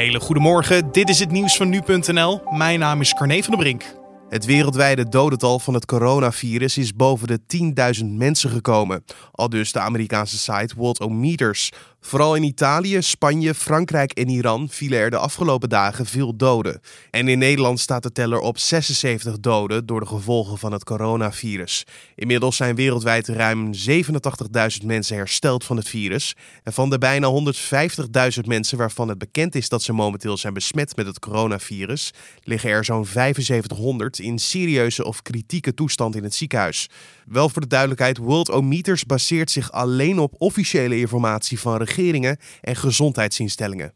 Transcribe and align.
hele 0.00 0.20
goede 0.20 0.40
morgen. 0.40 0.92
Dit 0.92 1.08
is 1.08 1.18
het 1.18 1.30
nieuws 1.30 1.56
van 1.56 1.68
nu.nl. 1.68 2.42
Mijn 2.50 2.78
naam 2.78 3.00
is 3.00 3.14
Carne 3.14 3.42
van 3.42 3.50
der 3.50 3.60
Brink. 3.62 3.84
Het 4.28 4.44
wereldwijde 4.44 5.08
dodental 5.08 5.58
van 5.58 5.74
het 5.74 5.84
coronavirus 5.84 6.78
is 6.78 6.94
boven 6.94 7.26
de 7.26 7.40
10.000 8.00 8.04
mensen 8.06 8.50
gekomen. 8.50 9.04
Al 9.32 9.48
dus 9.48 9.72
de 9.72 9.78
Amerikaanse 9.80 10.38
site 10.38 10.74
Worldometers. 10.76 11.72
Vooral 12.02 12.34
in 12.34 12.42
Italië, 12.42 13.02
Spanje, 13.02 13.54
Frankrijk 13.54 14.12
en 14.12 14.28
Iran 14.28 14.68
vielen 14.70 14.98
er 14.98 15.10
de 15.10 15.16
afgelopen 15.16 15.68
dagen 15.68 16.06
veel 16.06 16.36
doden. 16.36 16.80
En 17.10 17.28
in 17.28 17.38
Nederland 17.38 17.80
staat 17.80 18.02
de 18.02 18.12
teller 18.12 18.38
op 18.38 18.58
76 18.58 19.40
doden 19.40 19.86
door 19.86 20.00
de 20.00 20.06
gevolgen 20.06 20.58
van 20.58 20.72
het 20.72 20.84
coronavirus. 20.84 21.86
Inmiddels 22.14 22.56
zijn 22.56 22.74
wereldwijd 22.74 23.28
ruim 23.28 23.72
87.000 23.88 24.86
mensen 24.86 25.16
hersteld 25.16 25.64
van 25.64 25.76
het 25.76 25.88
virus. 25.88 26.36
En 26.62 26.72
van 26.72 26.90
de 26.90 26.98
bijna 26.98 27.52
150.000 28.34 28.40
mensen 28.44 28.78
waarvan 28.78 29.08
het 29.08 29.18
bekend 29.18 29.54
is 29.54 29.68
dat 29.68 29.82
ze 29.82 29.92
momenteel 29.92 30.36
zijn 30.36 30.54
besmet 30.54 30.96
met 30.96 31.06
het 31.06 31.18
coronavirus, 31.18 32.10
liggen 32.42 32.70
er 32.70 32.84
zo'n 32.84 33.06
7500 33.06 34.18
in 34.18 34.38
serieuze 34.38 35.04
of 35.04 35.22
kritieke 35.22 35.74
toestand 35.74 36.16
in 36.16 36.22
het 36.22 36.34
ziekenhuis. 36.34 36.88
Wel 37.26 37.48
voor 37.48 37.62
de 37.62 37.68
duidelijkheid, 37.68 38.18
Worldometers 38.18 39.04
baseert 39.04 39.50
zich 39.50 39.72
alleen 39.72 40.18
op 40.18 40.34
officiële 40.38 40.98
informatie 40.98 41.60
van 41.60 41.72
regeringen 41.72 41.89
en 42.60 42.76
gezondheidsinstellingen. 42.76 43.92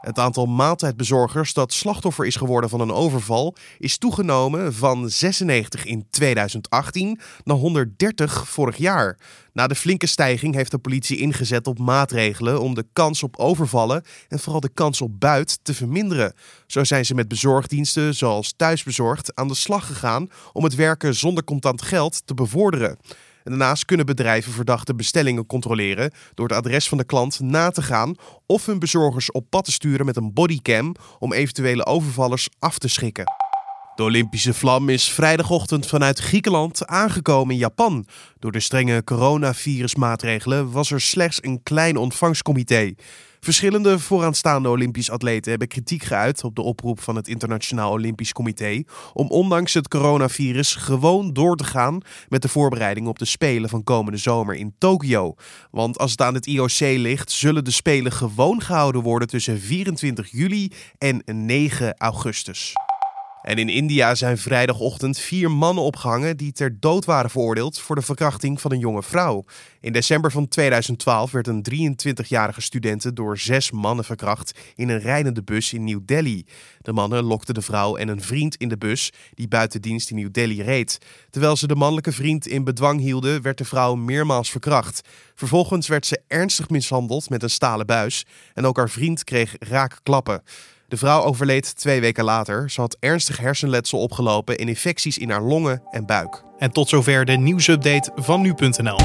Het 0.00 0.18
aantal 0.18 0.46
maaltijdbezorgers 0.46 1.52
dat 1.52 1.72
slachtoffer 1.72 2.26
is 2.26 2.36
geworden 2.36 2.70
van 2.70 2.80
een 2.80 2.92
overval 2.92 3.56
is 3.78 3.98
toegenomen 3.98 4.74
van 4.74 5.10
96 5.10 5.84
in 5.84 6.06
2018 6.10 7.20
naar 7.44 7.56
130 7.56 8.48
vorig 8.48 8.76
jaar. 8.76 9.18
Na 9.52 9.66
de 9.66 9.74
flinke 9.74 10.06
stijging 10.06 10.54
heeft 10.54 10.70
de 10.70 10.78
politie 10.78 11.18
ingezet 11.18 11.66
op 11.66 11.78
maatregelen 11.78 12.60
om 12.60 12.74
de 12.74 12.86
kans 12.92 13.22
op 13.22 13.36
overvallen 13.36 14.04
en 14.28 14.38
vooral 14.38 14.60
de 14.60 14.70
kans 14.74 15.00
op 15.00 15.20
buit 15.20 15.58
te 15.62 15.74
verminderen. 15.74 16.32
Zo 16.66 16.84
zijn 16.84 17.04
ze 17.04 17.14
met 17.14 17.28
bezorgdiensten 17.28 18.14
zoals 18.14 18.54
Thuisbezorgd 18.56 19.34
aan 19.34 19.48
de 19.48 19.54
slag 19.54 19.86
gegaan 19.86 20.30
om 20.52 20.64
het 20.64 20.74
werken 20.74 21.14
zonder 21.14 21.44
contant 21.44 21.82
geld 21.82 22.22
te 22.24 22.34
bevorderen. 22.34 22.98
En 23.44 23.50
daarnaast 23.50 23.84
kunnen 23.84 24.06
bedrijven 24.06 24.52
verdachte 24.52 24.94
bestellingen 24.94 25.46
controleren 25.46 26.12
door 26.34 26.48
het 26.48 26.56
adres 26.56 26.88
van 26.88 26.98
de 26.98 27.04
klant 27.04 27.40
na 27.40 27.70
te 27.70 27.82
gaan 27.82 28.14
of 28.46 28.66
hun 28.66 28.78
bezorgers 28.78 29.32
op 29.32 29.46
pad 29.50 29.64
te 29.64 29.72
sturen 29.72 30.06
met 30.06 30.16
een 30.16 30.32
bodycam 30.32 30.94
om 31.18 31.32
eventuele 31.32 31.86
overvallers 31.86 32.48
af 32.58 32.78
te 32.78 32.88
schikken. 32.88 33.24
De 33.94 34.02
Olympische 34.02 34.54
vlam 34.54 34.88
is 34.88 35.10
vrijdagochtend 35.10 35.86
vanuit 35.86 36.18
Griekenland 36.18 36.86
aangekomen 36.86 37.54
in 37.54 37.60
Japan. 37.60 38.06
Door 38.38 38.52
de 38.52 38.60
strenge 38.60 39.04
coronavirusmaatregelen 39.04 40.70
was 40.70 40.90
er 40.90 41.00
slechts 41.00 41.42
een 41.42 41.62
klein 41.62 41.96
ontvangstcomité. 41.96 42.94
Verschillende 43.40 43.98
vooraanstaande 43.98 44.68
Olympisch 44.68 45.10
atleten 45.10 45.50
hebben 45.50 45.68
kritiek 45.68 46.02
geuit 46.02 46.44
op 46.44 46.54
de 46.54 46.62
oproep 46.62 47.00
van 47.00 47.16
het 47.16 47.28
Internationaal 47.28 47.90
Olympisch 47.90 48.32
Comité 48.32 48.82
om 49.12 49.28
ondanks 49.28 49.74
het 49.74 49.88
coronavirus 49.88 50.74
gewoon 50.74 51.32
door 51.32 51.56
te 51.56 51.64
gaan 51.64 52.00
met 52.28 52.42
de 52.42 52.48
voorbereiding 52.48 53.06
op 53.06 53.18
de 53.18 53.24
Spelen 53.24 53.70
van 53.70 53.84
komende 53.84 54.18
zomer 54.18 54.54
in 54.54 54.74
Tokio. 54.78 55.34
Want 55.70 55.98
als 55.98 56.10
het 56.10 56.20
aan 56.20 56.34
het 56.34 56.46
IOC 56.46 56.80
ligt, 56.80 57.30
zullen 57.30 57.64
de 57.64 57.70
Spelen 57.70 58.12
gewoon 58.12 58.62
gehouden 58.62 59.02
worden 59.02 59.28
tussen 59.28 59.60
24 59.60 60.30
juli 60.30 60.72
en 60.98 61.22
9 61.24 61.94
augustus. 61.98 62.74
En 63.42 63.58
in 63.58 63.68
India 63.68 64.14
zijn 64.14 64.38
vrijdagochtend 64.38 65.18
vier 65.18 65.50
mannen 65.50 65.84
opgehangen 65.84 66.36
die 66.36 66.52
ter 66.52 66.80
dood 66.80 67.04
waren 67.04 67.30
veroordeeld 67.30 67.80
voor 67.80 67.96
de 67.96 68.02
verkrachting 68.02 68.60
van 68.60 68.72
een 68.72 68.78
jonge 68.78 69.02
vrouw. 69.02 69.44
In 69.80 69.92
december 69.92 70.30
van 70.30 70.48
2012 70.48 71.30
werd 71.30 71.46
een 71.46 71.64
23-jarige 71.74 72.60
studente 72.60 73.12
door 73.12 73.38
zes 73.38 73.70
mannen 73.70 74.04
verkracht 74.04 74.58
in 74.74 74.88
een 74.88 75.00
rijdende 75.00 75.42
bus 75.42 75.72
in 75.72 75.84
New 75.84 76.00
Delhi. 76.04 76.44
De 76.80 76.92
mannen 76.92 77.24
lokten 77.24 77.54
de 77.54 77.62
vrouw 77.62 77.96
en 77.96 78.08
een 78.08 78.22
vriend 78.22 78.56
in 78.56 78.68
de 78.68 78.78
bus 78.78 79.12
die 79.34 79.48
buiten 79.48 79.82
dienst 79.82 80.10
in 80.10 80.16
New 80.16 80.32
Delhi 80.32 80.62
reed. 80.62 80.98
Terwijl 81.30 81.56
ze 81.56 81.66
de 81.66 81.74
mannelijke 81.74 82.12
vriend 82.12 82.46
in 82.46 82.64
bedwang 82.64 83.00
hielden, 83.00 83.42
werd 83.42 83.58
de 83.58 83.64
vrouw 83.64 83.94
meermaals 83.94 84.50
verkracht. 84.50 85.08
Vervolgens 85.34 85.88
werd 85.88 86.06
ze 86.06 86.20
ernstig 86.26 86.68
mishandeld 86.68 87.30
met 87.30 87.42
een 87.42 87.50
stalen 87.50 87.86
buis 87.86 88.26
en 88.54 88.64
ook 88.64 88.76
haar 88.76 88.90
vriend 88.90 89.24
kreeg 89.24 89.56
raakklappen. 89.58 90.42
De 90.90 90.96
vrouw 90.96 91.22
overleed 91.22 91.76
twee 91.76 92.00
weken 92.00 92.24
later. 92.24 92.70
Ze 92.70 92.80
had 92.80 92.96
ernstig 93.00 93.38
hersenletsel 93.38 93.98
opgelopen 93.98 94.58
en 94.58 94.68
infecties 94.68 95.18
in 95.18 95.30
haar 95.30 95.42
longen 95.42 95.82
en 95.90 96.06
buik. 96.06 96.42
En 96.58 96.72
tot 96.72 96.88
zover 96.88 97.24
de 97.24 97.32
nieuwsupdate 97.32 98.12
van 98.14 98.40
nu.nl. 98.40 98.98